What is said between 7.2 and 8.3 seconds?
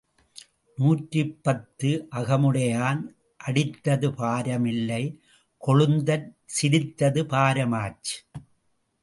பாரம் ஆச்சு.